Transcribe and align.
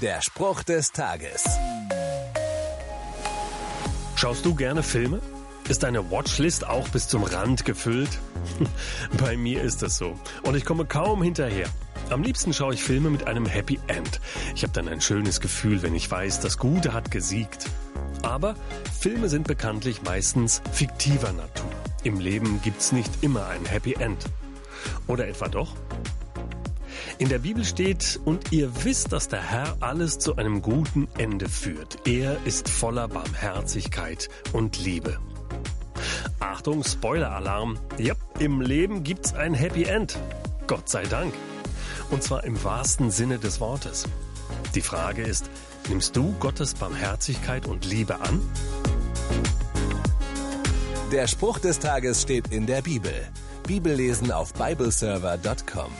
Der 0.00 0.22
Spruch 0.22 0.62
des 0.62 0.92
Tages. 0.92 1.44
Schaust 4.16 4.46
du 4.46 4.54
gerne 4.54 4.82
Filme? 4.82 5.20
Ist 5.68 5.82
deine 5.82 6.10
Watchlist 6.10 6.66
auch 6.66 6.88
bis 6.88 7.06
zum 7.06 7.22
Rand 7.22 7.66
gefüllt? 7.66 8.08
Bei 9.18 9.36
mir 9.36 9.62
ist 9.62 9.82
es 9.82 9.98
so. 9.98 10.18
Und 10.42 10.56
ich 10.56 10.64
komme 10.64 10.86
kaum 10.86 11.22
hinterher. 11.22 11.68
Am 12.08 12.22
liebsten 12.22 12.54
schaue 12.54 12.72
ich 12.72 12.82
Filme 12.82 13.10
mit 13.10 13.26
einem 13.26 13.44
Happy 13.44 13.78
End. 13.88 14.22
Ich 14.54 14.62
habe 14.62 14.72
dann 14.72 14.88
ein 14.88 15.02
schönes 15.02 15.38
Gefühl, 15.38 15.82
wenn 15.82 15.94
ich 15.94 16.10
weiß, 16.10 16.40
das 16.40 16.56
Gute 16.56 16.94
hat 16.94 17.10
gesiegt. 17.10 17.66
Aber 18.22 18.54
Filme 18.98 19.28
sind 19.28 19.46
bekanntlich 19.46 20.02
meistens 20.02 20.62
fiktiver 20.72 21.32
Natur. 21.32 21.70
Im 22.04 22.20
Leben 22.20 22.62
gibt's 22.62 22.92
nicht 22.92 23.22
immer 23.22 23.48
ein 23.48 23.66
Happy 23.66 23.92
End. 23.92 24.24
Oder 25.06 25.28
etwa 25.28 25.48
doch? 25.48 25.74
In 27.20 27.28
der 27.28 27.38
Bibel 27.38 27.66
steht, 27.66 28.18
und 28.24 28.50
ihr 28.50 28.82
wisst, 28.82 29.12
dass 29.12 29.28
der 29.28 29.42
Herr 29.42 29.76
alles 29.80 30.18
zu 30.18 30.36
einem 30.36 30.62
guten 30.62 31.06
Ende 31.18 31.50
führt. 31.50 32.08
Er 32.08 32.38
ist 32.46 32.70
voller 32.70 33.08
Barmherzigkeit 33.08 34.30
und 34.54 34.82
Liebe. 34.82 35.18
Achtung, 36.38 36.82
Spoiler-Alarm. 36.82 37.78
Ja, 37.98 38.14
im 38.38 38.62
Leben 38.62 39.04
gibt's 39.04 39.34
ein 39.34 39.52
Happy 39.52 39.84
End. 39.84 40.18
Gott 40.66 40.88
sei 40.88 41.02
Dank. 41.02 41.34
Und 42.10 42.22
zwar 42.22 42.42
im 42.44 42.64
wahrsten 42.64 43.10
Sinne 43.10 43.38
des 43.38 43.60
Wortes. 43.60 44.04
Die 44.74 44.80
Frage 44.80 45.20
ist, 45.20 45.50
nimmst 45.90 46.16
du 46.16 46.34
Gottes 46.40 46.72
Barmherzigkeit 46.72 47.66
und 47.66 47.84
Liebe 47.84 48.18
an? 48.18 48.40
Der 51.12 51.26
Spruch 51.26 51.58
des 51.58 51.80
Tages 51.80 52.22
steht 52.22 52.48
in 52.48 52.64
der 52.64 52.80
Bibel. 52.80 53.12
Bibellesen 53.66 54.32
auf 54.32 54.54
bibleserver.com. 54.54 55.90